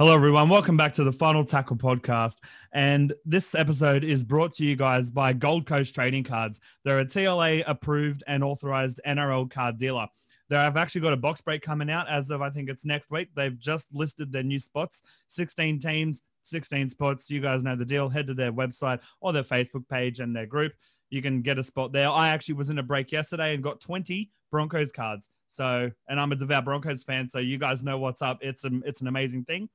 [0.00, 0.48] Hello, everyone.
[0.48, 2.36] Welcome back to the Final Tackle podcast.
[2.72, 6.58] And this episode is brought to you guys by Gold Coast Trading Cards.
[6.86, 10.06] They're a TLA approved and authorized NRL card dealer.
[10.48, 13.10] They have actually got a box break coming out as of, I think it's next
[13.10, 13.28] week.
[13.36, 17.28] They've just listed their new spots 16 teams, 16 spots.
[17.28, 18.08] You guys know the deal.
[18.08, 20.72] Head to their website or their Facebook page and their group.
[21.10, 22.08] You can get a spot there.
[22.08, 25.28] I actually was in a break yesterday and got 20 Broncos cards.
[25.50, 28.38] So, and I'm a devout Broncos fan, so you guys know what's up.
[28.40, 29.68] It's a, it's an amazing thing.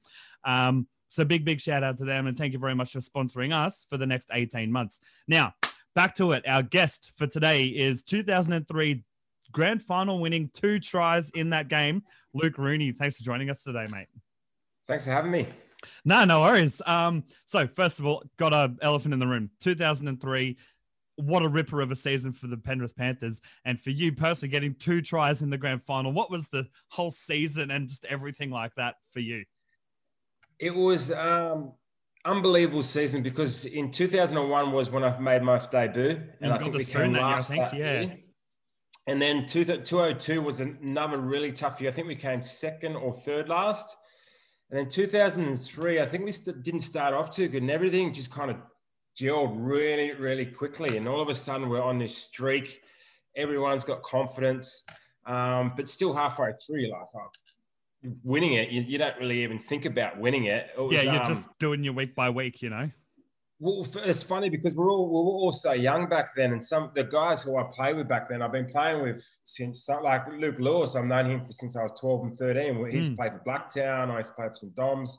[0.43, 3.53] Um, so big, big shout out to them, and thank you very much for sponsoring
[3.53, 4.99] us for the next 18 months.
[5.27, 5.53] Now,
[5.93, 6.43] back to it.
[6.47, 9.03] Our guest for today is 2003
[9.51, 12.91] grand final winning two tries in that game, Luke Rooney.
[12.91, 14.07] Thanks for joining us today, mate.
[14.87, 15.47] Thanks for having me.
[16.03, 16.81] No, no worries.
[16.85, 19.51] Um, so first of all, got a elephant in the room.
[19.61, 20.57] 2003
[21.17, 23.41] what a ripper of a season for the Penrith Panthers.
[23.63, 27.11] And for you personally, getting two tries in the grand final, what was the whole
[27.11, 29.45] season and just everything like that for you?
[30.59, 31.73] It was um,
[32.25, 36.85] unbelievable season because in 2001 was when I made my debut, and I think we
[36.85, 38.01] came last year, I think, yeah.
[38.01, 38.17] Year.
[39.07, 41.91] And then 2002 was another really tough year.
[41.91, 43.95] I think we came second or third last.
[44.71, 48.31] And then 2003, I think we st- didn't start off too good, and everything just
[48.31, 48.57] kind of
[49.19, 50.97] gelled really, really quickly.
[50.97, 52.81] And all of a sudden, we're on this streak.
[53.35, 54.83] Everyone's got confidence,
[55.25, 57.29] um, but still halfway through, like, oh,
[58.23, 60.67] winning it, you, you, don't really even think about winning it.
[60.77, 62.89] it was, yeah, you're um, just doing your week by week, you know.
[63.59, 66.91] Well, it's funny because we're all we were all so young back then, and some
[66.93, 70.57] the guys who I played with back then, I've been playing with since like Luke
[70.59, 70.97] Lewis.
[70.97, 72.85] I've known him for, since I was twelve and thirteen.
[72.91, 73.15] He's mm.
[73.15, 74.11] played for Blacktown.
[74.11, 75.17] I used to play for St Doms.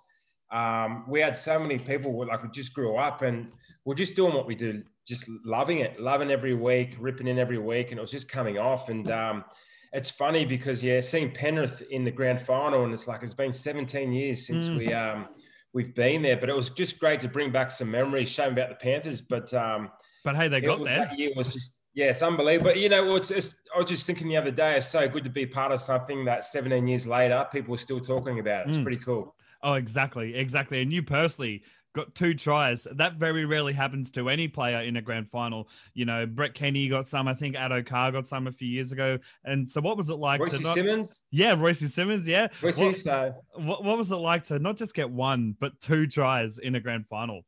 [0.51, 3.49] Um, we had so many people like we just grew up, and
[3.85, 7.59] we're just doing what we do, just loving it, loving every week, ripping in every
[7.59, 8.89] week, and it was just coming off.
[8.89, 9.45] And um,
[9.93, 13.53] it's funny because yeah, seeing Penrith in the grand final, and it's like it's been
[13.53, 14.79] 17 years since mm.
[14.79, 15.29] we um,
[15.73, 18.69] we've been there, but it was just great to bring back some memories, showing about
[18.69, 19.21] the Panthers.
[19.21, 19.91] But um,
[20.25, 21.07] but hey, they got was, there.
[21.07, 22.71] That year was just yeah, it's unbelievable.
[22.71, 25.25] But you know, it's, it's, I was just thinking the other day, it's so good
[25.25, 28.69] to be part of something that 17 years later, people are still talking about.
[28.69, 28.83] It's mm.
[28.83, 29.35] pretty cool.
[29.67, 30.81] Oh, exactly, exactly.
[30.81, 31.65] And you personally,
[31.97, 32.87] got two tries.
[32.93, 35.69] That very rarely happens to any player in a grand final.
[35.95, 37.27] You know, Brett Kenny got some.
[37.27, 39.19] I think Addo Carr got some a few years ago.
[39.45, 40.41] And so, what was it like?
[40.41, 41.25] Royce to not, Simmons.
[41.33, 42.29] Yeah, Royce Simmons.
[42.29, 42.47] Yeah.
[42.63, 43.35] Royce, what, so.
[43.55, 46.81] what, what was it like to not just get one but two tries in a
[46.81, 47.43] grand final?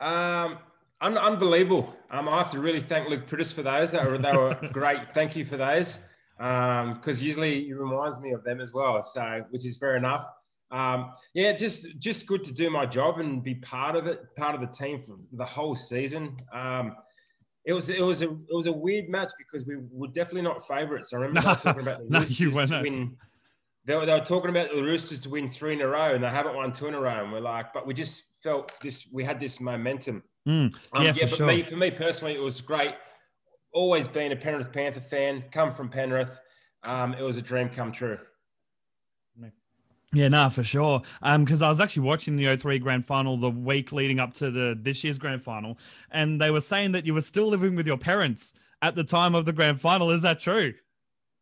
[0.00, 0.58] Um,
[1.02, 1.94] un- unbelievable.
[2.10, 3.90] Um, I have to really thank Luke Priddis for those.
[3.90, 5.12] They were, they were great.
[5.12, 5.98] Thank you for those.
[6.38, 9.02] Um, because usually it reminds me of them as well.
[9.02, 10.24] So, which is fair enough
[10.70, 14.54] um, yeah, just just good to do my job and be part of it, part
[14.54, 16.36] of the team for the whole season.
[16.52, 16.96] Um,
[17.64, 20.66] it was it was a it was a weird match because we were definitely not
[20.66, 21.12] favourites.
[21.12, 23.16] I remember no, talking about the no, you to win.
[23.86, 26.22] They were, they were talking about the Roosters to win three in a row, and
[26.22, 27.22] they haven't won two in a row.
[27.24, 29.08] And we're like, but we just felt this.
[29.10, 30.22] We had this momentum.
[30.46, 31.46] Mm, yeah, um, yeah, for sure.
[31.46, 32.94] me, for me personally, it was great.
[33.72, 35.44] Always been a Penrith Panther fan.
[35.50, 36.38] Come from Penrith.
[36.84, 38.18] Um, it was a dream come true.
[40.12, 41.02] Yeah, nah, for sure.
[41.22, 44.50] Um, because I was actually watching the 03 grand final the week leading up to
[44.50, 45.78] the this year's grand final,
[46.10, 49.34] and they were saying that you were still living with your parents at the time
[49.34, 50.10] of the grand final.
[50.10, 50.74] Is that true?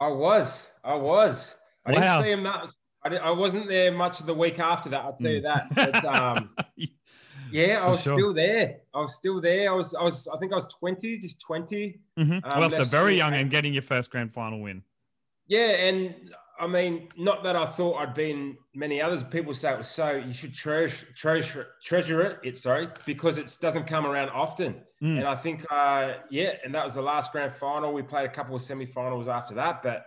[0.00, 0.68] I was.
[0.84, 1.54] I was.
[1.86, 2.00] I wow.
[2.00, 2.64] didn't see him that.
[3.04, 5.00] I, I wasn't there much of the week after that.
[5.02, 5.68] I'll tell you that.
[5.74, 6.50] But, um,
[7.50, 8.18] yeah, I was sure.
[8.18, 8.80] still there.
[8.94, 9.70] I was still there.
[9.70, 9.94] I was.
[9.94, 10.28] I was.
[10.28, 12.32] I think I was twenty, just 20 mm-hmm.
[12.32, 14.82] um, well, so very young and getting your first grand final win.
[15.46, 16.14] Yeah, and
[16.60, 19.22] I mean, not that I thought I'd been many others.
[19.22, 22.38] People say it was so you should treasure treasure treasure it.
[22.42, 24.82] It's sorry because it doesn't come around often.
[25.02, 25.18] Mm.
[25.18, 27.92] And I think, uh, yeah, and that was the last grand final.
[27.92, 30.06] We played a couple of semi-finals after that, but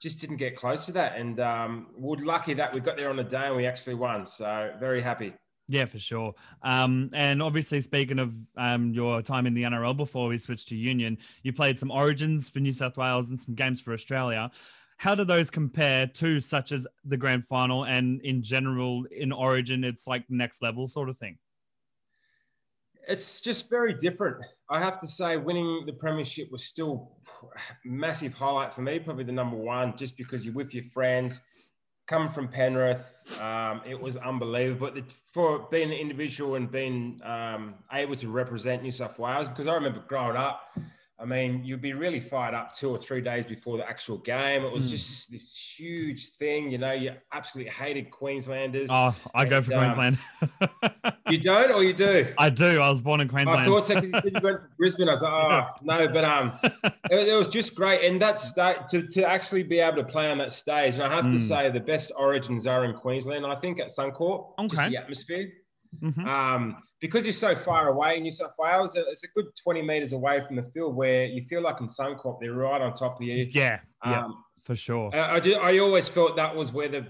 [0.00, 1.16] just didn't get close to that.
[1.16, 4.26] And um, we're lucky that we got there on the day and we actually won.
[4.26, 5.34] So very happy.
[5.70, 6.34] Yeah, for sure.
[6.62, 10.76] Um, and obviously, speaking of um, your time in the NRL before we switched to
[10.76, 14.50] Union, you played some Origins for New South Wales and some games for Australia.
[14.98, 19.84] How do those compare to such as the grand final and in general in Origin?
[19.84, 21.38] It's like next level sort of thing.
[23.06, 24.44] It's just very different.
[24.68, 27.12] I have to say, winning the premiership was still
[27.84, 31.40] massive highlight for me, probably the number one, just because you're with your friends,
[32.08, 34.90] coming from Penrith, um, it was unbelievable.
[34.92, 39.68] But for being an individual and being um, able to represent New South Wales, because
[39.68, 40.62] I remember growing up,
[41.20, 44.64] I mean, you'd be really fired up two or three days before the actual game.
[44.64, 44.90] It was mm.
[44.90, 46.70] just this huge thing.
[46.70, 48.88] You know, you absolutely hated Queenslanders.
[48.88, 50.18] Oh, I and, go for um, Queensland.
[51.28, 52.32] You don't, or you do?
[52.38, 52.80] I do.
[52.80, 53.62] I was born in Queensland.
[53.62, 55.08] I thought so because you said you went to Brisbane.
[55.08, 56.52] I was like, oh no, but um,
[57.10, 60.30] it, it, was just great, and that's that to to actually be able to play
[60.30, 60.94] on that stage.
[60.94, 61.32] And I have mm.
[61.32, 63.44] to say, the best origins are in Queensland.
[63.44, 64.68] I think at Suncorp, okay.
[64.68, 65.52] just the atmosphere.
[66.00, 66.28] Mm-hmm.
[66.28, 70.12] Um, because you're so far away in New South Wales, it's a good 20 meters
[70.12, 73.22] away from the field where you feel like in Suncorp, they're right on top of
[73.22, 73.46] you.
[73.50, 73.80] Yeah.
[74.04, 74.24] Yeah.
[74.24, 75.10] Um, for sure.
[75.14, 77.06] I, I, do, I always felt that was where the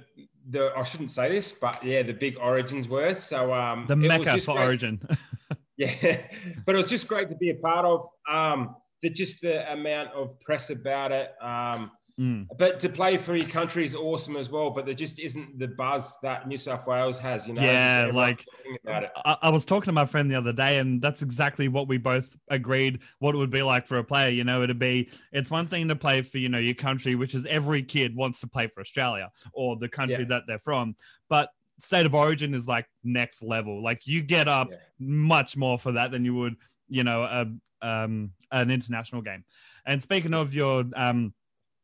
[0.50, 3.14] the I shouldn't say this, but yeah, the big origins were.
[3.14, 4.64] So um, the mecca for great.
[4.64, 5.00] origin.
[5.76, 6.22] yeah,
[6.64, 8.06] but it was just great to be a part of.
[8.28, 11.30] Um, the just the amount of press about it.
[11.40, 12.48] Um, Mm.
[12.58, 14.70] But to play for your country is awesome as well.
[14.70, 17.46] But there just isn't the buzz that New South Wales has.
[17.46, 18.44] You know, yeah, like
[18.86, 21.96] I, I, was talking to my friend the other day, and that's exactly what we
[21.96, 24.30] both agreed what it would be like for a player.
[24.30, 27.36] You know, it'd be it's one thing to play for you know your country, which
[27.36, 30.30] is every kid wants to play for Australia or the country yeah.
[30.30, 30.96] that they're from,
[31.28, 33.82] but state of origin is like next level.
[33.82, 34.78] Like you get up yeah.
[34.98, 36.56] much more for that than you would,
[36.88, 37.46] you know, a,
[37.86, 39.44] um, an international game.
[39.86, 41.32] And speaking of your um,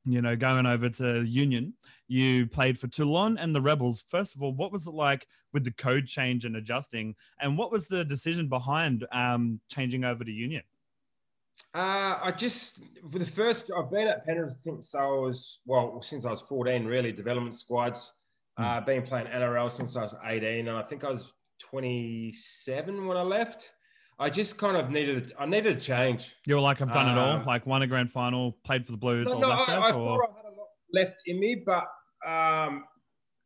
[0.04, 1.74] you know, going over to Union,
[2.08, 4.04] you played for Toulon and the Rebels.
[4.08, 7.14] First of all, what was it like with the code change and adjusting?
[7.40, 10.62] And what was the decision behind um, changing over to Union?
[11.74, 12.80] Uh, I just
[13.10, 16.84] for the first, I've been at Penrith since I was well, since I was 14,
[16.84, 17.12] really.
[17.12, 18.12] Development squads.
[18.58, 18.64] Mm.
[18.64, 23.16] Uh, been playing NRL since I was 18, and I think I was 27 when
[23.16, 23.73] I left.
[24.18, 26.34] I just kind of needed I needed a change.
[26.46, 27.36] You were like, I've done um, it all.
[27.36, 29.88] Um, like won a grand final, played for the Blues, no, all no, that I,
[29.90, 30.24] I, or...
[30.24, 31.84] I had a lot left in me, but
[32.26, 32.84] um,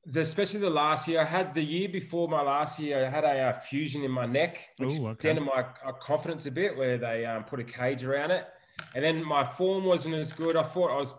[0.05, 3.25] the, especially the last year, I had the year before my last year, I had
[3.25, 5.29] a, a fusion in my neck, which Ooh, okay.
[5.29, 8.47] dented my uh, confidence a bit, where they um, put a cage around it,
[8.95, 10.57] and then my form wasn't as good.
[10.57, 11.15] I thought I was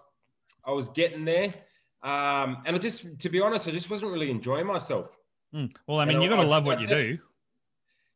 [0.66, 1.54] I was getting there,
[2.04, 5.16] um, and I just to be honest, I just wasn't really enjoying myself.
[5.54, 5.72] Mm.
[5.88, 7.18] Well, I mean, you got to love what you do.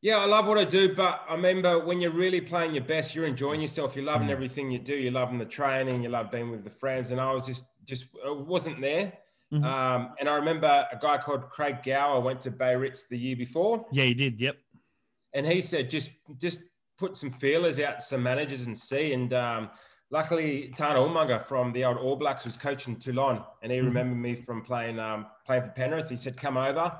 [0.03, 3.15] Yeah, I love what I do, but I remember when you're really playing your best,
[3.15, 4.31] you're enjoying yourself, you're loving mm.
[4.31, 7.31] everything you do, you're loving the training, you love being with the friends, and I
[7.31, 9.13] was just just wasn't there.
[9.53, 9.63] Mm-hmm.
[9.63, 13.85] Um, and I remember a guy called Craig Gower went to Biarritz the year before.
[13.93, 14.41] Yeah, he did.
[14.41, 14.57] Yep.
[15.35, 16.59] And he said just just
[16.97, 19.13] put some feelers out to some managers and see.
[19.13, 19.69] And um,
[20.11, 23.87] luckily, Tana Umaga from the old All Blacks was coaching Toulon, and he mm-hmm.
[23.87, 26.09] remembered me from playing um, playing for Penrith.
[26.09, 26.91] He said, "Come over."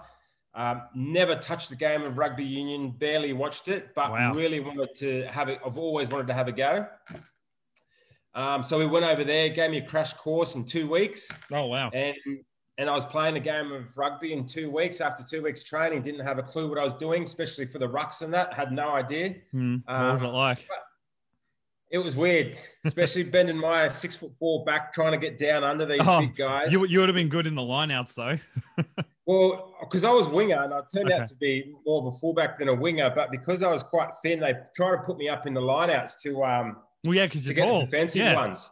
[0.56, 4.34] Um, never touched the game of rugby union, barely watched it, but wow.
[4.34, 5.60] really wanted to have it.
[5.66, 6.86] I've always wanted to have a go.
[8.36, 11.28] Um, so we went over there, gave me a crash course in two weeks.
[11.52, 11.90] Oh wow!
[11.92, 12.16] And
[12.78, 15.02] and I was playing a game of rugby in two weeks.
[15.02, 17.88] After two weeks training, didn't have a clue what I was doing, especially for the
[17.88, 18.54] rucks and that.
[18.54, 19.36] Had no idea.
[19.52, 19.78] Hmm.
[19.86, 20.68] What um, was it like?
[21.94, 25.63] It was weird, especially Ben and my six foot four back, trying to get down
[25.63, 26.72] under these oh, big guys.
[26.72, 28.84] You, you would have been good in the lineouts though.
[29.25, 31.22] Well, because I was winger and I turned okay.
[31.22, 34.10] out to be more of a fullback than a winger, but because I was quite
[34.22, 36.78] thin, they tried to put me up in the lineouts to um.
[37.06, 37.81] Well, yeah, because to get tall.
[37.81, 38.36] the defensive yeah.
[38.36, 38.69] ones.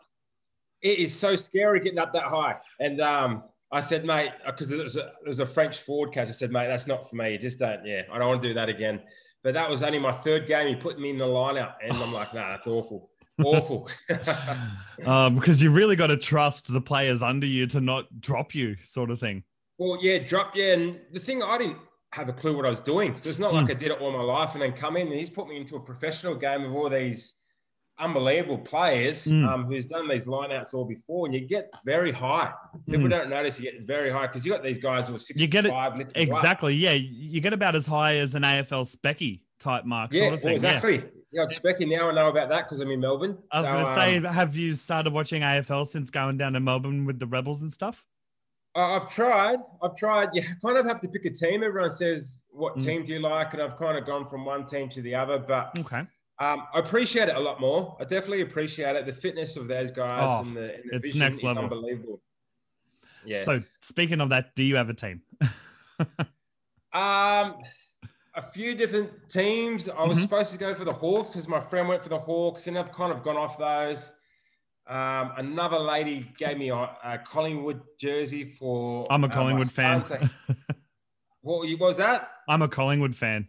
[0.81, 4.79] It is so scary getting up that high, and um, I said, mate, because it,
[4.79, 6.27] it, was a French forward coach.
[6.27, 7.33] I said, mate, that's not for me.
[7.33, 7.85] You just don't.
[7.85, 9.01] Yeah, I don't want to do that again.
[9.43, 10.67] But that was only my third game.
[10.67, 13.10] He put me in the lineout, and I'm like, nah, it's awful.
[13.43, 13.89] Awful.
[15.05, 18.75] um, because you really got to trust the players under you to not drop you,
[18.85, 19.43] sort of thing.
[19.77, 20.73] Well, yeah, drop, yeah.
[20.73, 21.77] And the thing, I didn't
[22.11, 23.15] have a clue what I was doing.
[23.17, 23.61] So it's not mm.
[23.61, 25.57] like I did it all my life and then come in and he's put me
[25.57, 27.35] into a professional game of all these
[28.01, 29.47] unbelievable players mm.
[29.47, 32.51] um, who's done these lineouts all before, and you get very high.
[32.89, 33.11] People mm.
[33.11, 35.39] don't notice you get very high because you got these guys who are six.
[35.39, 36.73] You get it exactly.
[36.73, 40.11] Yeah, you get about as high as an AFL specky type mark.
[40.13, 40.95] Yeah, sort of well, exactly.
[40.95, 41.20] Yeah.
[41.31, 42.09] Yeah, it's Specky now.
[42.09, 43.37] I know about that because I'm in Melbourne.
[43.51, 46.53] I was so, going to say, um, have you started watching AFL since going down
[46.53, 48.03] to Melbourne with the Rebels and stuff?
[48.75, 49.59] I've tried.
[49.81, 50.29] I've tried.
[50.33, 51.63] You kind of have to pick a team.
[51.63, 52.83] Everyone says, "What mm.
[52.83, 55.39] team do you like?" And I've kind of gone from one team to the other.
[55.39, 55.99] But okay,
[56.39, 57.97] um, I appreciate it a lot more.
[57.99, 59.05] I definitely appreciate it.
[59.05, 61.63] The fitness of those guys oh, and the, and the it's next level.
[61.63, 62.21] unbelievable.
[63.25, 63.43] Yeah.
[63.43, 65.21] So speaking of that, do you have a team?
[66.93, 67.55] um,
[68.35, 69.89] a few different teams.
[69.89, 70.23] I was mm-hmm.
[70.23, 72.91] supposed to go for the Hawks because my friend went for the Hawks, and I've
[72.91, 74.11] kind of gone off those.
[74.87, 79.05] Um, another lady gave me a, a, Collingwood jersey for.
[79.09, 80.01] I'm a uh, Collingwood fan.
[81.41, 82.29] what, what was that?
[82.49, 83.47] I'm a Collingwood fan.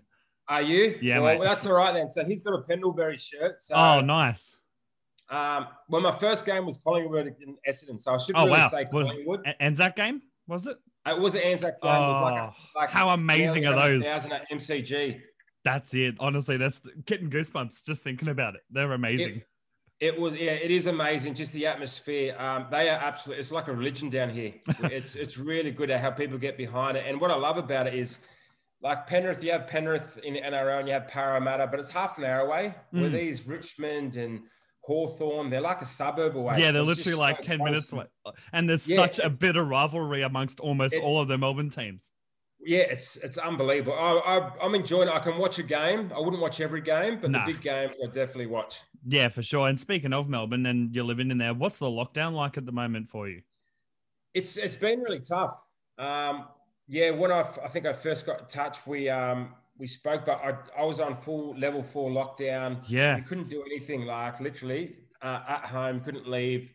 [0.49, 0.99] Are you?
[1.01, 1.45] Yeah, well, mate.
[1.45, 2.11] that's all right then.
[2.11, 3.63] So he's got a Pendlebury shirt.
[3.63, 4.57] So, oh, nice.
[5.31, 8.69] Um, well, my first game was Collingwood in Essendon, so I should oh, really wow.
[8.69, 9.41] say Collingwood.
[9.47, 10.21] Was Anzac game?
[10.47, 10.77] Was it?
[11.07, 11.91] It was an Anzac game.
[11.91, 14.05] Oh, like, a, like how amazing are those?
[14.05, 15.21] Thousand at MCG.
[15.65, 16.17] That's it.
[16.21, 18.63] Honestly, that's getting goosebumps just thinking about it.
[18.71, 19.37] They're amazing.
[19.37, 19.47] It,
[20.15, 21.35] it was, yeah, it is amazing.
[21.35, 22.37] Just the atmosphere.
[22.39, 23.41] Um, they are absolutely.
[23.41, 24.55] It's like a religion down here.
[24.85, 27.05] it's it's really good at how people get behind it.
[27.07, 28.19] And what I love about it is,
[28.81, 32.25] like Penrith, you have Penrith in NRL and you have Parramatta, but it's half an
[32.25, 32.75] hour away.
[32.93, 33.01] Mm.
[33.01, 34.43] Where these Richmond and
[34.83, 36.59] Hawthorn, they're like a suburb away.
[36.59, 37.65] Yeah, they're so literally like so 10 close.
[37.71, 38.05] minutes away.
[38.53, 38.97] And there's yeah.
[38.97, 42.11] such a bitter rivalry amongst almost it, all of the Melbourne teams.
[42.65, 43.95] Yeah, it's it's unbelievable.
[43.95, 45.15] I, I, am enjoying it.
[45.15, 46.13] I can watch a game.
[46.15, 47.45] I wouldn't watch every game, but nah.
[47.45, 48.81] the big games I definitely watch.
[49.07, 49.69] Yeah, for sure.
[49.69, 52.73] And speaking of Melbourne, and you're living in there, what's the lockdown like at the
[52.73, 53.43] moment for you?
[54.33, 55.61] It's it's been really tough.
[55.99, 56.47] Um,
[56.87, 60.41] yeah, when I, I think I first got in touch, we um, we spoke, but
[60.45, 62.89] I, I was on full level four lockdown.
[62.89, 64.03] Yeah, we couldn't do anything.
[64.03, 66.71] Like literally uh, at home, couldn't leave,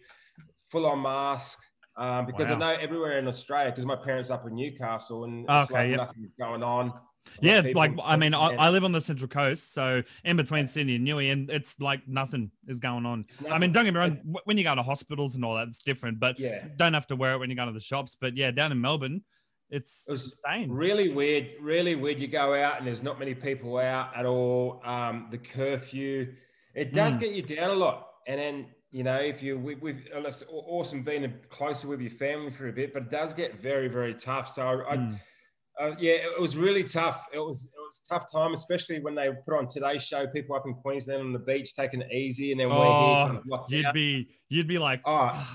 [0.70, 1.58] full on mask.
[1.96, 2.56] Um, because wow.
[2.56, 5.90] I know everywhere in Australia, because my parents up in Newcastle, and it's okay, like
[5.90, 5.98] yep.
[6.00, 6.94] nothing's going on.
[7.40, 10.98] Yeah, like I mean, I, I, live on the central coast, so in between Sydney
[10.98, 13.26] and Newey, and it's like nothing is going on.
[13.50, 15.80] I mean, don't get me wrong, when you go to hospitals and all that, it's
[15.80, 18.18] different, but yeah, don't have to wear it when you go to the shops.
[18.20, 19.24] But yeah, down in Melbourne,
[19.70, 20.72] it's it insane.
[20.72, 22.20] Really weird, really weird.
[22.20, 24.82] You go out and there's not many people out at all.
[24.86, 26.34] Um, the curfew,
[26.74, 27.22] it does mm.
[27.22, 28.08] get you down a lot.
[28.28, 32.52] And then you know, if you we, we've it's awesome being closer with your family
[32.52, 34.50] for a bit, but it does get very very tough.
[34.50, 34.98] So I.
[34.98, 35.20] Mm.
[35.80, 37.28] Uh, yeah, it was really tough.
[37.32, 40.26] It was it was tough time, especially when they put on today's show.
[40.26, 43.42] People up in Queensland on the beach taking it easy, and then oh, we're here.
[43.52, 45.48] Oh, you'd be you'd be like, oh,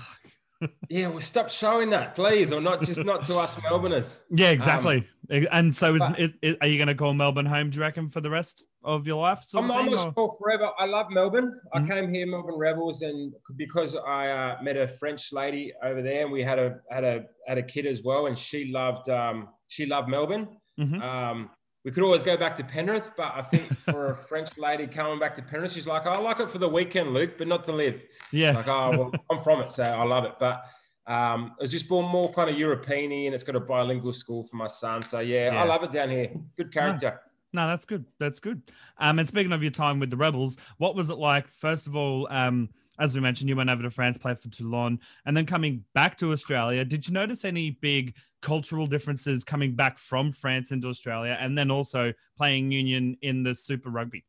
[0.89, 4.17] yeah, well, stop showing that, please, or not just not to us Melbourneers.
[4.29, 5.07] Yeah, exactly.
[5.31, 7.69] Um, and so, is, but, is, is, are you going to call Melbourne home?
[7.69, 9.43] Do you reckon for the rest of your life?
[9.53, 10.69] I'm almost forever.
[10.77, 11.59] I love Melbourne.
[11.75, 11.83] Mm-hmm.
[11.83, 16.23] I came here, Melbourne Rebels, and because I uh, met a French lady over there,
[16.23, 19.49] and we had a had a had a kid as well, and she loved um,
[19.67, 20.47] she loved Melbourne.
[20.79, 21.01] Mm-hmm.
[21.01, 21.49] Um,
[21.83, 25.19] we could always go back to Penrith, but I think for a French lady coming
[25.19, 27.65] back to Penrith, she's like, oh, I like it for the weekend, Luke, but not
[27.65, 28.01] to live.
[28.31, 28.53] Yeah.
[28.53, 30.35] Like, oh, well, I'm from it, so I love it.
[30.39, 30.63] But
[31.05, 34.55] um, it's just born more kind of European and it's got a bilingual school for
[34.55, 35.01] my son.
[35.01, 35.61] So, yeah, yeah.
[35.61, 36.31] I love it down here.
[36.55, 37.19] Good character.
[37.51, 37.63] No.
[37.63, 38.05] no, that's good.
[38.17, 38.61] That's good.
[38.97, 41.97] Um, and speaking of your time with the Rebels, what was it like, first of
[41.97, 45.45] all, um, as we mentioned, you went over to France, played for Toulon, and then
[45.45, 46.85] coming back to Australia.
[46.85, 48.13] Did you notice any big
[48.43, 53.55] cultural differences coming back from France into Australia, and then also playing Union in the
[53.55, 54.23] Super Rugby?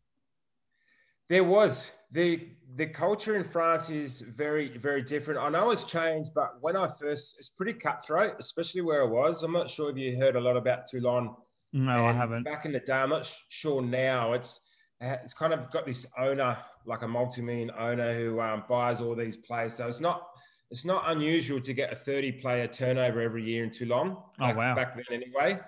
[1.28, 5.40] There was the the culture in France is very very different.
[5.40, 9.42] I know it's changed, but when I first, it's pretty cutthroat, especially where I was.
[9.42, 11.35] I'm not sure if you heard a lot about Toulon.
[11.73, 12.44] No, I haven't.
[12.44, 14.33] Back in the day, I'm not sure now.
[14.33, 14.61] It's
[15.00, 16.56] it's kind of got this owner,
[16.87, 19.75] like a multi-million owner who um, buys all these players.
[19.75, 20.28] So it's not
[20.71, 24.16] it's not unusual to get a 30 player turnover every year in Toulon.
[24.40, 24.75] Oh wow!
[24.75, 25.61] Back then, anyway,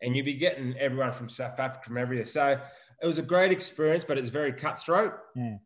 [0.00, 2.26] and you'd be getting everyone from South Africa from everywhere.
[2.26, 2.58] So
[3.02, 5.14] it was a great experience, but it's very cutthroat.
[5.34, 5.56] Yeah.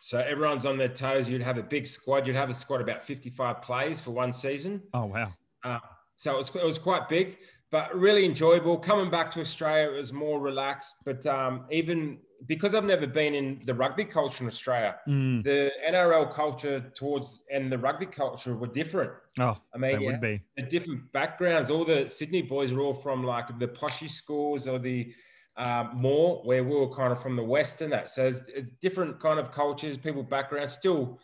[0.00, 1.28] So everyone's on their toes.
[1.28, 2.26] You'd have a big squad.
[2.26, 4.82] You'd have a squad about 55 players for one season.
[4.94, 5.32] Oh wow!
[5.64, 5.78] Uh,
[6.16, 7.38] so it was it was quite big,
[7.70, 8.78] but really enjoyable.
[8.78, 10.94] Coming back to Australia, it was more relaxed.
[11.04, 15.42] But um, even because I've never been in the rugby culture in Australia, mm.
[15.42, 19.12] the NRL culture towards and the rugby culture were different.
[19.40, 21.70] Oh, I mean, yeah, would be the different backgrounds.
[21.70, 25.12] All the Sydney boys are all from like the poshy schools or the
[25.56, 28.10] uh, more where we were kind of from the west and that.
[28.10, 31.18] So it's, it's different kind of cultures, people backgrounds, still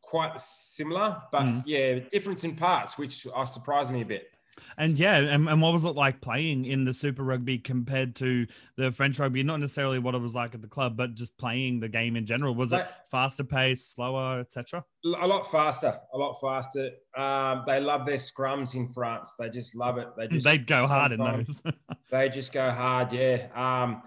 [0.00, 1.62] quite similar, but mm.
[1.66, 4.30] yeah, difference in parts, which are surprised me a bit.
[4.78, 8.46] And yeah, and, and what was it like playing in the Super Rugby compared to
[8.76, 9.42] the French Rugby?
[9.42, 12.26] Not necessarily what it was like at the club, but just playing the game in
[12.26, 12.54] general.
[12.54, 14.84] Was it faster pace, slower, etc.?
[15.04, 16.90] A lot faster, a lot faster.
[17.16, 19.34] Um, they love their scrums in France.
[19.38, 20.08] They just love it.
[20.16, 21.62] They just they go hard in those.
[22.10, 23.46] they just go hard, yeah.
[23.54, 24.02] Um,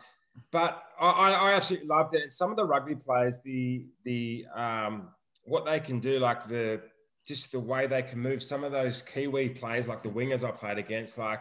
[0.52, 2.34] but I, I absolutely loved it.
[2.34, 5.10] Some of the rugby players, the the um,
[5.46, 6.82] what they can do, like the
[7.30, 8.44] just the way they can move.
[8.44, 11.40] Some of those Kiwi players, like the wingers I played against, like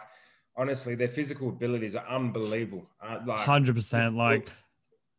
[0.56, 2.86] honestly, their physical abilities are unbelievable.
[3.02, 4.48] Uh, like hundred percent, like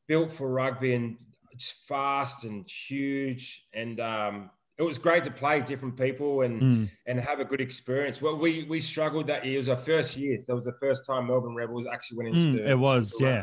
[0.07, 1.17] built for rugby and
[1.51, 6.91] it's fast and huge and um, it was great to play different people and mm.
[7.07, 8.21] and have a good experience.
[8.21, 9.55] Well, we we struggled that year.
[9.55, 12.29] It was our first year, so it was the first time Melbourne Rebels actually went
[12.29, 12.69] into mm, the.
[12.69, 13.41] It was, yeah.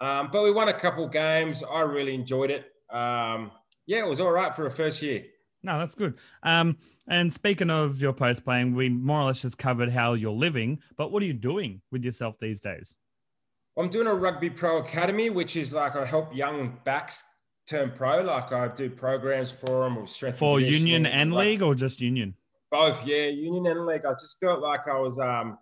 [0.00, 1.62] Um, but we won a couple games.
[1.62, 2.72] I really enjoyed it.
[2.90, 3.50] Um,
[3.86, 5.24] yeah, it was all right for a first year.
[5.68, 6.14] No, that's good.
[6.42, 10.32] Um, and speaking of your post playing, we more or less just covered how you're
[10.32, 12.94] living, but what are you doing with yourself these days?
[13.78, 17.22] I'm doing a rugby pro academy, which is like I help young backs
[17.68, 18.22] turn pro.
[18.22, 22.00] Like I do programs for them with strength for union and like, league, or just
[22.00, 22.34] union.
[22.70, 24.06] Both, yeah, union and league.
[24.06, 25.58] I just felt like I was, um,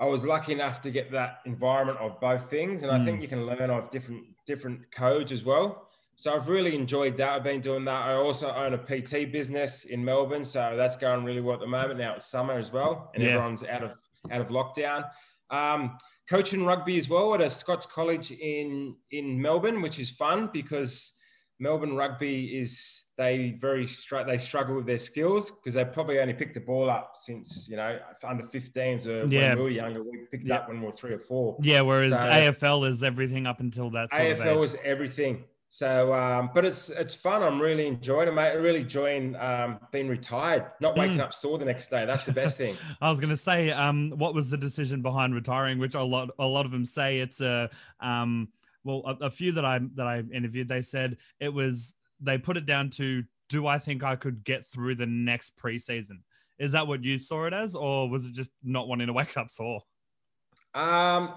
[0.00, 3.00] I was lucky enough to get that environment of both things, and mm.
[3.00, 3.22] I think mm.
[3.22, 5.85] you can learn off different different codes as well.
[6.18, 7.28] So I've really enjoyed that.
[7.28, 8.06] I've been doing that.
[8.06, 11.66] I also own a PT business in Melbourne, so that's going really well at the
[11.66, 11.98] moment.
[11.98, 13.30] Now it's summer as well, and yeah.
[13.30, 13.92] everyone's out of
[14.30, 15.04] out of lockdown.
[15.50, 15.96] Um,
[16.28, 21.12] coaching rugby as well at a Scotch college in in Melbourne, which is fun because
[21.58, 23.88] Melbourne rugby is they very
[24.26, 27.76] they struggle with their skills because they probably only picked the ball up since you
[27.76, 29.48] know under 15s or yeah.
[29.48, 30.56] when we were younger we picked yeah.
[30.56, 33.88] up when we were three or four yeah whereas so, AFL is everything up until
[33.90, 35.44] that AFL is everything
[35.76, 39.78] so um, but it's it's fun I'm really enjoying it mate I really enjoying um,
[39.92, 41.00] being retired not hmm.
[41.00, 41.24] waking mm.
[41.24, 44.34] up sore the next day that's the best thing I was gonna say um, what
[44.34, 47.68] was the decision behind retiring which a lot a lot of them say it's a
[48.00, 48.48] um,
[48.84, 52.56] well a, a few that I that I interviewed they said it was they put
[52.56, 56.22] it down to do I think I could get through the next preseason?
[56.58, 59.36] Is that what you saw it as, or was it just not wanting to wake
[59.36, 59.82] up sore?
[60.74, 61.34] Um,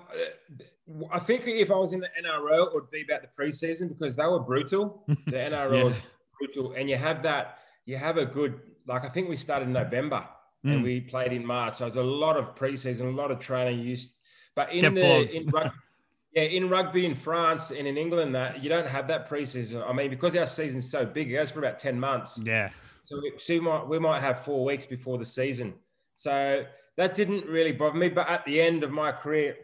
[1.12, 4.16] I think if I was in the NRL, it would be about the preseason because
[4.16, 5.04] they were brutal.
[5.08, 5.84] The NRL yeah.
[5.84, 6.02] was
[6.38, 7.60] brutal, and you have that.
[7.86, 9.06] You have a good like.
[9.06, 10.26] I think we started in November
[10.66, 10.74] mm.
[10.74, 11.78] and we played in March.
[11.78, 14.10] So there's a lot of preseason, a lot of training used.
[14.56, 15.72] But in the in rugby,
[16.34, 19.88] yeah, in rugby in France and in England, that you don't have that preseason.
[19.88, 22.40] I mean, because our season's so big, it goes for about ten months.
[22.44, 22.70] Yeah.
[23.02, 25.74] So we, so we might we might have four weeks before the season.
[26.16, 26.66] So
[26.98, 28.10] that didn't really bother me.
[28.10, 29.56] But at the end of my career,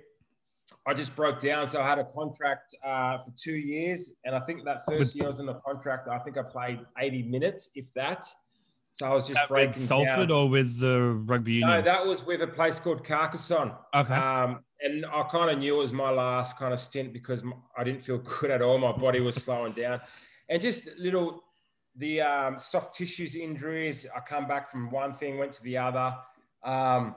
[0.86, 1.68] I just broke down.
[1.68, 5.26] So I had a contract uh, for two years, and I think that first year
[5.26, 6.08] I was in the contract.
[6.08, 8.28] I think I played eighty minutes, if that.
[8.94, 10.38] So I was just that breaking with Salford down.
[10.38, 11.70] or with the rugby union?
[11.70, 13.74] No, that was with a place called Carcassonne.
[13.94, 14.14] Okay.
[14.14, 17.44] Um, and I kind of knew it was my last kind of stint because
[17.78, 18.78] I didn't feel good at all.
[18.78, 20.00] My body was slowing down,
[20.50, 21.44] and just little
[21.98, 24.06] the um, soft tissues injuries.
[24.16, 26.16] I come back from one thing, went to the other,
[26.64, 27.16] um,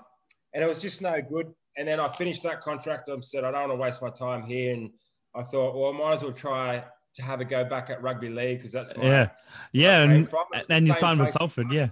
[0.54, 1.52] and it was just no good.
[1.78, 3.08] And then I finished that contract.
[3.08, 4.90] I said I don't want to waste my time here, and
[5.34, 8.28] I thought, well, I might as well try to have a go back at rugby
[8.28, 9.28] league because that's yeah,
[9.72, 10.28] yeah, and,
[10.68, 11.88] and you signed with Salford, yeah.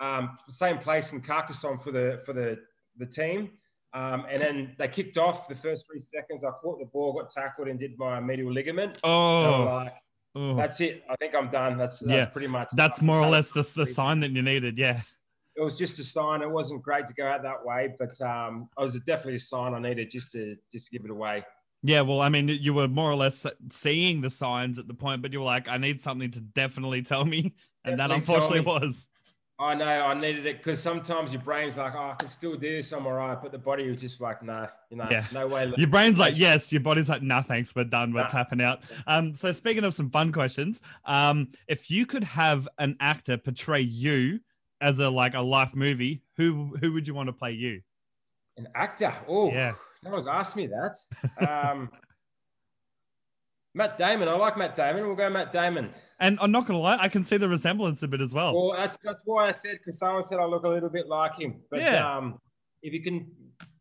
[0.00, 2.58] Um, same place in Carcassonne for the for the
[2.98, 3.50] the team.
[3.92, 6.42] Um, and then they kicked off the first three seconds.
[6.42, 8.98] I caught the ball, got tackled, and did my medial ligament.
[9.04, 9.94] Oh, like,
[10.34, 10.56] oh.
[10.56, 11.04] that's it.
[11.08, 11.78] I think I'm done.
[11.78, 12.26] That's, that's yeah.
[12.26, 12.70] pretty much.
[12.72, 14.78] That's more or less the, the sign that you needed.
[14.78, 15.02] Yeah.
[15.56, 16.42] It was just a sign.
[16.42, 19.74] It wasn't great to go out that way, but um, it was definitely a sign
[19.74, 21.44] I needed just to just give it away.
[21.86, 25.20] Yeah, well, I mean, you were more or less seeing the signs at the point,
[25.20, 27.54] but you were like, I need something to definitely tell me.
[27.84, 29.10] And definitely that unfortunately was.
[29.58, 32.76] I know I needed it because sometimes your brain's like, oh, I can still do
[32.76, 33.40] this, I'm all right.
[33.40, 35.26] But the body was just like, no, you know, yeah.
[35.32, 35.72] no way.
[35.76, 36.72] Your brain's like, yes.
[36.72, 38.12] Your body's like, no, thanks, we're done.
[38.12, 38.28] We're nah.
[38.28, 38.80] tapping out.
[39.06, 43.82] Um, so speaking of some fun questions, um, if you could have an actor portray
[43.82, 44.40] you
[44.84, 47.80] as a like a life movie, who who would you want to play you?
[48.58, 49.12] An actor?
[49.26, 49.72] Oh, yeah.
[50.04, 51.48] No one's asked me that.
[51.48, 51.90] Um,
[53.74, 54.28] Matt Damon.
[54.28, 55.06] I like Matt Damon.
[55.06, 55.92] We'll go Matt Damon.
[56.20, 58.54] And I'm not gonna lie, I can see the resemblance a bit as well.
[58.54, 61.36] Well, that's that's why I said because someone said I look a little bit like
[61.36, 61.62] him.
[61.70, 62.16] But yeah.
[62.16, 62.38] um,
[62.82, 63.26] if you can,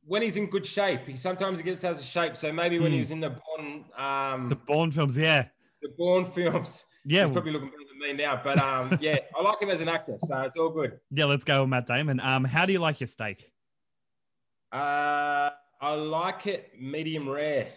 [0.05, 2.37] when he's in good shape, he sometimes he gets out of shape.
[2.37, 2.93] So maybe when mm.
[2.93, 3.01] he hmm.
[3.01, 5.47] was in the Bourne, um, the Bourne films, yeah,
[5.81, 6.85] the Bourne films.
[7.05, 8.39] Yeah, he's probably looking better me now.
[8.43, 10.99] But um, yeah, I like him as an actor, so it's all good.
[11.11, 12.19] Yeah, let's go, Matt Damon.
[12.19, 13.51] Um, how do you like your steak?
[14.71, 15.49] Uh,
[15.81, 17.67] I like it medium rare.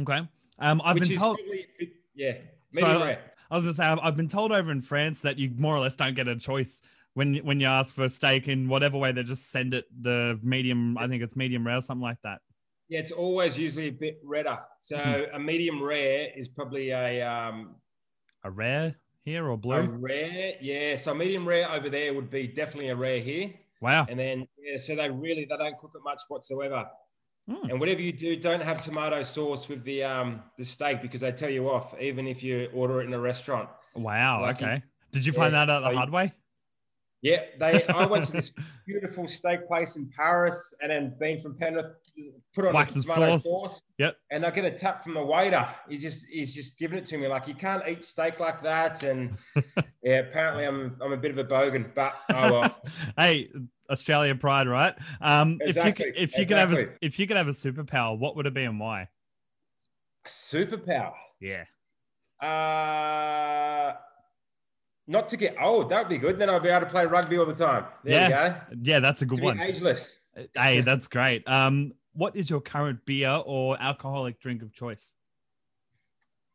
[0.00, 0.26] Okay.
[0.58, 1.38] Um, I've been told.
[2.14, 2.34] Yeah,
[2.72, 3.20] medium so, rare.
[3.50, 5.80] I was gonna say I've, I've been told over in France that you more or
[5.80, 6.80] less don't get a choice
[7.14, 10.96] when when you ask for steak in whatever way they just send it the medium.
[10.98, 12.40] I think it's medium rare, something like that.
[12.88, 14.58] Yeah, it's always usually a bit redder.
[14.80, 15.34] So mm-hmm.
[15.34, 17.76] a medium rare is probably a um,
[18.44, 19.76] a rare here or blue.
[19.76, 20.96] A rare, yeah.
[20.96, 23.52] So medium rare over there would be definitely a rare here.
[23.80, 24.06] Wow.
[24.08, 26.88] And then yeah, so they really they don't cook it much whatsoever.
[27.48, 27.70] Mm.
[27.70, 31.32] And whatever you do, don't have tomato sauce with the um the steak because they
[31.32, 33.68] tell you off, even if you order it in a restaurant.
[33.94, 34.42] Wow.
[34.42, 34.74] Like okay.
[34.74, 36.32] You, Did you find yeah, that out the hard way?
[37.22, 37.84] Yeah, they.
[37.86, 38.52] I went to this
[38.86, 41.92] beautiful steak place in Paris, and then being from Penrith,
[42.54, 43.42] put on Wax a tomato sauce.
[43.42, 43.80] sauce.
[43.98, 44.16] Yep.
[44.30, 45.68] And I get a tap from the waiter.
[45.88, 49.02] He just he's just giving it to me like you can't eat steak like that.
[49.02, 49.36] And
[50.02, 52.82] yeah, apparently I'm I'm a bit of a bogan, but oh well.
[53.18, 53.50] hey,
[53.90, 54.94] Australia pride, right?
[55.20, 55.70] Um, exactly.
[55.70, 56.46] if you could, if you exactly.
[56.46, 59.08] could have a if you could have a superpower, what would it be and why?
[60.24, 61.12] A superpower.
[61.38, 61.64] Yeah.
[62.40, 63.92] Uh
[65.10, 65.90] not to get old.
[65.90, 66.38] That would be good.
[66.38, 67.84] Then I'll be able to play rugby all the time.
[68.04, 68.60] There yeah.
[68.80, 69.60] Yeah, that's a good one.
[69.60, 70.18] Ageless.
[70.54, 71.46] Hey, that's great.
[71.48, 75.12] Um, what is your current beer or alcoholic drink of choice?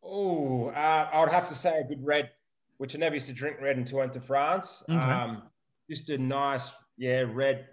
[0.01, 2.29] Oh, uh, I would have to say a good red,
[2.77, 4.83] which I never used to drink red until I went to France.
[4.89, 4.97] Okay.
[4.97, 5.43] Um,
[5.89, 7.67] just a nice yeah, red.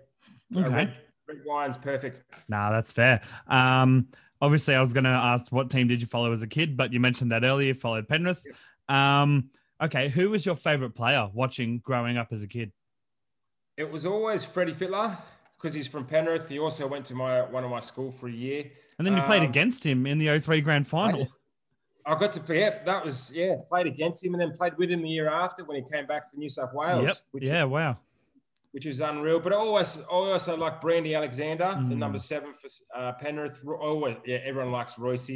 [0.54, 0.68] Okay.
[0.68, 0.94] Red,
[1.28, 2.22] red, wine's perfect.
[2.48, 3.20] Nah, that's fair.
[3.46, 4.08] Um,
[4.40, 6.92] obviously, I was going to ask what team did you follow as a kid, but
[6.92, 7.68] you mentioned that earlier.
[7.68, 8.42] You followed Penrith.
[8.44, 8.96] Yep.
[8.96, 9.50] Um,
[9.82, 12.72] okay, who was your favorite player watching growing up as a kid?
[13.76, 15.16] It was always Freddie Fittler
[15.56, 16.48] because he's from Penrith.
[16.48, 18.70] He also went to my one of my school for a year.
[18.98, 21.26] And then you played um, against him in the 03 grand final.
[22.06, 24.90] I, I got to yeah, that was yeah, played against him and then played with
[24.90, 27.22] him the year after when he came back for New South Wales.
[27.32, 27.42] Yep.
[27.42, 27.98] Yeah, wow.
[28.72, 29.40] Which was unreal.
[29.40, 31.88] But I always I also like Brandy Alexander, mm.
[31.88, 33.60] the number seven for uh, Penrith.
[33.66, 35.30] Always, yeah, everyone likes Royce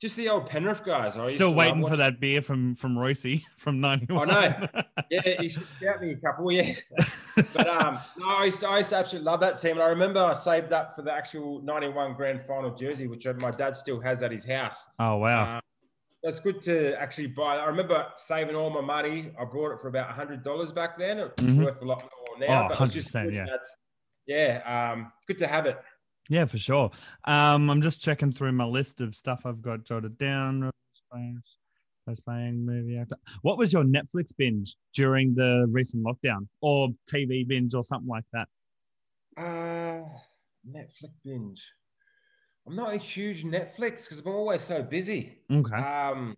[0.00, 1.16] just the old Penrith guys.
[1.18, 3.26] I Still waiting for that beer from from Royce
[3.58, 4.30] from '91.
[4.30, 4.82] I know.
[5.10, 6.50] Yeah, he should shout me a couple.
[6.50, 6.72] Yeah,
[7.52, 9.88] but um, no, I used, to, I used to absolutely love that team, and I
[9.88, 14.00] remember I saved up for the actual '91 grand final jersey, which my dad still
[14.00, 14.86] has at his house.
[14.98, 15.56] Oh wow.
[15.56, 15.60] Um,
[16.22, 17.56] it's good to actually buy.
[17.56, 19.32] I remember saving all my money.
[19.38, 21.18] I bought it for about hundred dollars back then.
[21.18, 21.64] It's mm-hmm.
[21.64, 22.64] worth a lot more now.
[22.64, 23.46] Oh, but 100%, just yeah.
[24.26, 25.78] yeah, um, good to have it.
[26.30, 26.92] Yeah, for sure.
[27.24, 30.70] Um, I'm just checking through my list of stuff I've got jotted down.
[32.06, 33.16] Movie actor.
[33.42, 38.24] What was your Netflix binge during the recent lockdown, or TV binge, or something like
[38.32, 38.46] that?
[39.36, 40.08] Uh,
[40.68, 41.62] Netflix binge.
[42.64, 45.38] I'm not a huge Netflix because I'm always so busy.
[45.50, 45.74] Okay.
[45.74, 46.36] Um,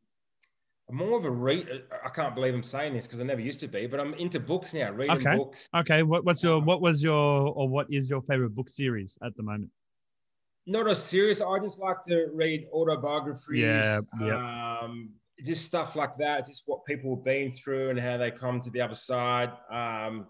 [0.89, 1.69] I'm more of a read.
[2.03, 4.41] I can't believe I'm saying this because I never used to be, but I'm into
[4.41, 5.37] books now, reading okay.
[5.37, 5.69] books.
[5.77, 6.03] Okay.
[6.03, 9.37] What, what's your um, what was your or what is your favorite book series at
[9.37, 9.71] the moment?
[10.67, 11.41] Not a serious.
[11.41, 13.63] I just like to read autobiographies.
[13.63, 14.01] Yeah.
[14.21, 14.79] yeah.
[14.81, 15.11] Um,
[15.45, 16.47] just stuff like that.
[16.47, 19.51] Just what people have been through and how they come to the other side.
[19.71, 20.27] Um,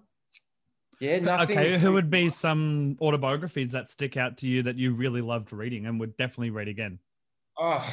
[1.00, 1.18] yeah.
[1.18, 1.58] Nothing.
[1.58, 1.78] Okay.
[1.78, 5.86] Who would be some autobiographies that stick out to you that you really loved reading
[5.86, 6.98] and would definitely read again?
[7.58, 7.86] Oh,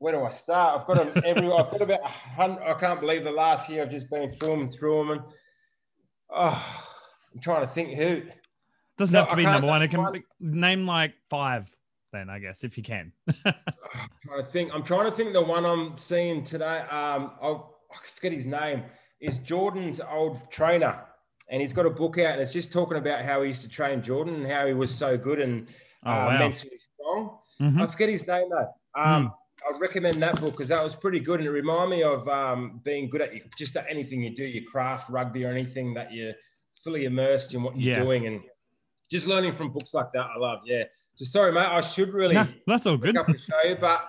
[0.00, 0.80] where do I start?
[0.80, 1.50] I've got them every.
[1.50, 2.62] I've got about a hundred.
[2.62, 5.22] I can't believe the last year I've just been through them through them, and
[6.30, 6.86] oh,
[7.34, 8.22] I'm trying to think who.
[9.00, 9.82] Doesn't no, have to be number one.
[9.82, 10.22] It can one.
[10.40, 11.74] name like five.
[12.12, 13.12] Then I guess if you can.
[13.46, 16.80] I think I'm trying to think the one I'm seeing today.
[16.80, 18.82] Um, I'll, I forget his name.
[19.18, 21.00] Is Jordan's old trainer,
[21.48, 23.70] and he's got a book out, and it's just talking about how he used to
[23.70, 25.66] train Jordan and how he was so good and
[26.04, 26.38] oh, uh, wow.
[26.38, 27.38] mentally strong.
[27.58, 27.80] Mm-hmm.
[27.80, 28.68] I forget his name though.
[29.02, 29.32] Um, mm.
[29.66, 32.82] I recommend that book because that was pretty good, and it reminded me of um,
[32.84, 36.34] being good at just at anything you do, your craft, rugby, or anything that you're
[36.84, 38.02] fully immersed in what you're yeah.
[38.02, 38.42] doing, and
[39.10, 40.26] just learning from books like that.
[40.34, 40.84] I love, yeah.
[41.14, 42.34] So sorry, mate, I should really.
[42.34, 43.16] Nah, that's all good.
[43.16, 44.08] Up the show, but.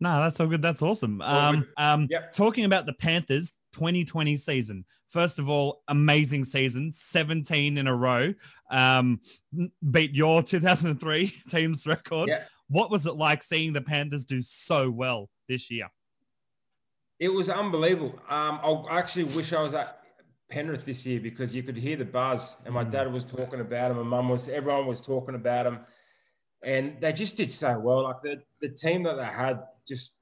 [0.00, 0.62] No, that's all good.
[0.62, 1.20] That's awesome.
[1.20, 2.32] Um, um, yep.
[2.32, 4.84] Talking about the Panthers 2020 season.
[5.08, 8.34] First of all, amazing season, 17 in a row.
[8.70, 9.20] Um,
[9.90, 12.28] beat your 2003 team's record.
[12.28, 12.44] Yeah.
[12.68, 15.88] What was it like seeing the Panthers do so well this year?
[17.18, 18.20] It was unbelievable.
[18.28, 20.00] Um, I actually wish I was at
[20.50, 22.90] Penrith this year because you could hear the buzz, and my mm.
[22.90, 25.80] dad was talking about him, and mum was, everyone was talking about him,
[26.62, 28.04] and they just did so well.
[28.04, 30.12] Like the the team that they had just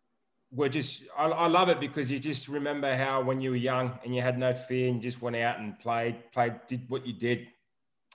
[0.51, 1.03] were just.
[1.17, 4.21] I, I love it because you just remember how when you were young and you
[4.21, 7.47] had no fear and you just went out and played, played, did what you did,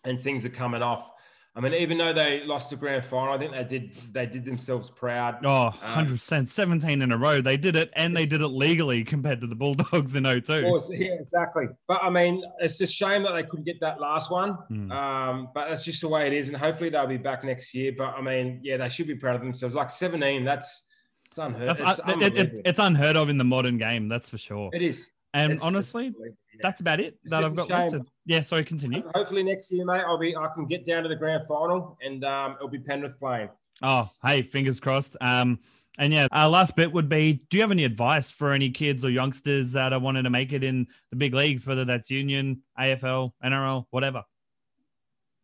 [0.04, 1.10] and things are coming off.
[1.53, 4.45] I mean, even though they lost the grand final, I think they did they did
[4.45, 5.45] themselves proud.
[5.45, 6.37] Oh, 100%.
[6.39, 7.41] Um, 17 in a row.
[7.41, 10.61] They did it and they did it legally compared to the Bulldogs in 02.
[10.61, 11.65] Course, yeah, exactly.
[11.87, 14.57] But I mean, it's just a shame that they couldn't get that last one.
[14.71, 14.91] Mm.
[14.91, 16.47] Um, but that's just the way it is.
[16.47, 17.91] And hopefully they'll be back next year.
[17.97, 19.75] But I mean, yeah, they should be proud of themselves.
[19.75, 20.83] Like 17, that's
[21.25, 21.77] it's unheard.
[21.77, 24.69] That's, it's, uh, it, it, it's unheard of in the modern game, that's for sure.
[24.73, 25.09] It is.
[25.34, 28.04] And it's, honestly, it's that's about it that I've got listed.
[28.26, 29.04] Yeah, sorry, continue.
[29.15, 32.24] Hopefully next year, mate, I'll be I can get down to the grand final and
[32.24, 33.50] um, it'll be Penrith playing.
[33.82, 35.15] Oh, hey, fingers crossed.
[35.22, 35.60] Um,
[35.98, 39.04] and yeah, our last bit would be: Do you have any advice for any kids
[39.04, 42.62] or youngsters that are wanting to make it in the big leagues, whether that's Union,
[42.80, 44.24] AFL, NRL, whatever?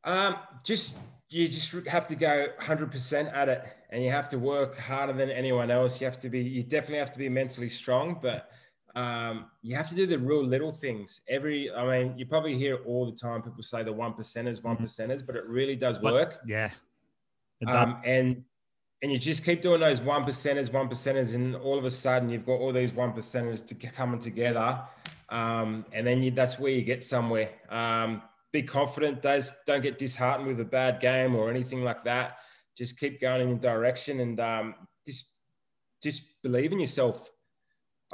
[0.04, 0.96] Um, just
[1.30, 5.30] you just have to go 100% at it, and you have to work harder than
[5.30, 6.00] anyone else.
[6.00, 8.50] You have to be, you definitely have to be mentally strong, but
[8.98, 11.22] um, you have to do the real little things.
[11.30, 14.76] Every, I mean, you probably hear all the time people say the one percenters, one
[14.76, 14.86] mm-hmm.
[14.86, 16.40] percenters, but it really does work.
[16.42, 16.72] But, yeah.
[17.68, 18.44] Um, and
[19.04, 22.30] and you just keep doing those one percenters, one percenters, and all of a sudden
[22.30, 24.82] you've got all these one percenters to coming together,
[25.30, 27.52] um, and then you, that's where you get somewhere.
[27.70, 29.22] Um, be confident.
[29.22, 32.38] Don't don't get disheartened with a bad game or anything like that.
[32.76, 35.26] Just keep going in the direction and um, just
[36.02, 37.30] just believe in yourself.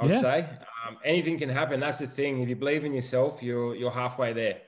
[0.00, 0.20] I'd yeah.
[0.20, 0.48] say
[0.86, 1.80] um, anything can happen.
[1.80, 2.40] That's the thing.
[2.40, 4.58] If you believe in yourself, you're you're halfway there.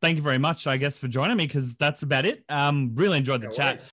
[0.00, 2.44] Thank you very much, I guess, for joining me because that's about it.
[2.48, 3.74] Um, really enjoyed the no chat.
[3.76, 3.86] Worries.